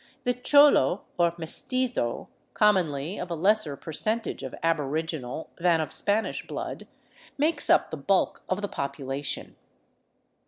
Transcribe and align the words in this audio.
The 0.23 0.33
cholo 0.33 1.03
or 1.19 1.35
mestizo, 1.37 2.27
commonly 2.55 3.19
of 3.19 3.29
a 3.29 3.35
lesser 3.35 3.77
percentage 3.77 4.41
of 4.41 4.55
aboriginal 4.63 5.51
than 5.59 5.79
of 5.79 5.93
Spanish 5.93 6.47
blood, 6.47 6.87
makes 7.37 7.69
up 7.69 7.91
the 7.91 7.99
l)ulk 7.99 8.41
of 8.49 8.63
the 8.63 8.67
population. 8.67 9.55